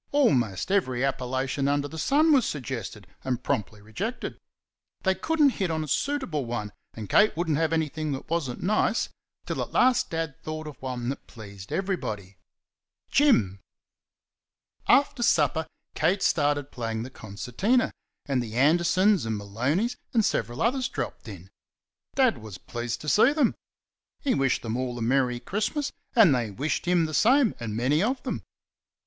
[0.11, 4.39] Almost every appellation under the sun was suggested and promptly rejected.
[5.03, 8.27] They could n't hit on a suitable one, and Kate would n't have anything that
[8.27, 9.09] was n't nice,
[9.45, 12.39] till at last Dad thought of one that pleased everybody
[13.11, 13.59] "Jim!"
[14.87, 17.93] After supper, Kate started playing the concertina,
[18.25, 21.47] and the Andersons and Maloneys and several others dropped in.
[22.15, 23.53] Dad was pleased to see them;
[24.19, 28.01] he wished them all a merry Christmas, and they wished him the same and many
[28.01, 28.41] of them.